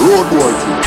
[0.00, 0.80] Road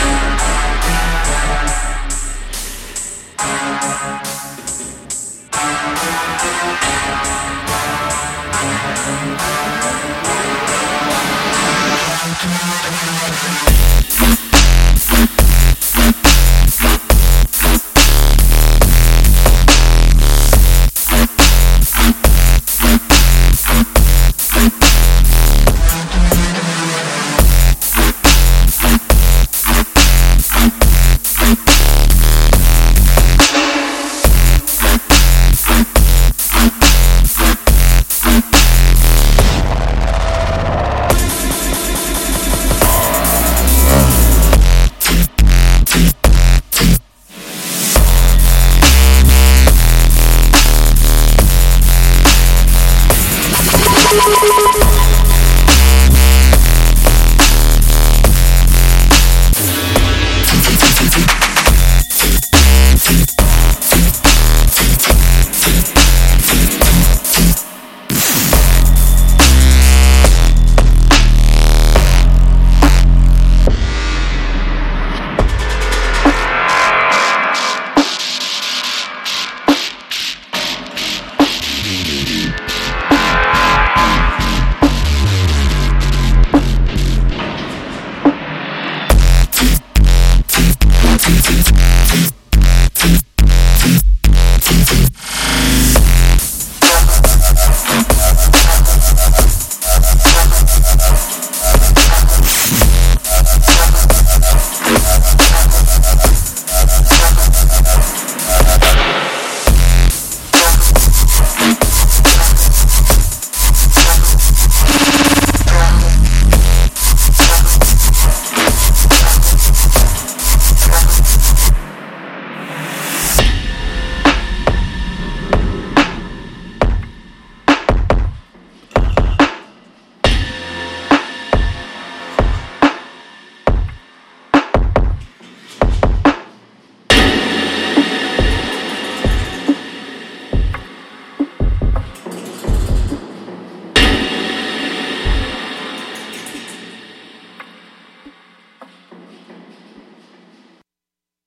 [54.15, 54.82] あ